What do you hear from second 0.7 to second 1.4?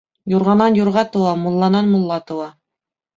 юрға тыуа,